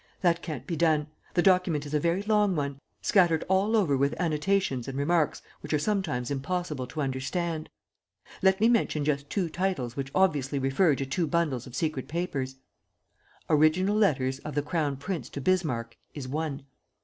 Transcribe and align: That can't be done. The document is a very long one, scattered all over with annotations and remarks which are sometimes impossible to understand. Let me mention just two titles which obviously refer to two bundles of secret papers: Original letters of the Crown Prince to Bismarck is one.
That 0.21 0.41
can't 0.41 0.65
be 0.65 0.75
done. 0.75 1.09
The 1.35 1.43
document 1.43 1.85
is 1.85 1.93
a 1.93 1.99
very 1.99 2.23
long 2.23 2.55
one, 2.55 2.79
scattered 3.03 3.45
all 3.47 3.75
over 3.77 3.95
with 3.95 4.19
annotations 4.19 4.87
and 4.87 4.97
remarks 4.97 5.43
which 5.59 5.73
are 5.73 5.77
sometimes 5.77 6.31
impossible 6.31 6.87
to 6.87 7.01
understand. 7.03 7.69
Let 8.41 8.59
me 8.59 8.67
mention 8.67 9.05
just 9.05 9.29
two 9.29 9.47
titles 9.47 9.95
which 9.95 10.09
obviously 10.15 10.57
refer 10.57 10.95
to 10.95 11.05
two 11.05 11.27
bundles 11.27 11.67
of 11.67 11.75
secret 11.75 12.07
papers: 12.07 12.55
Original 13.47 13.95
letters 13.95 14.39
of 14.39 14.55
the 14.55 14.63
Crown 14.63 14.97
Prince 14.97 15.29
to 15.29 15.39
Bismarck 15.39 15.95
is 16.15 16.27
one. 16.27 16.65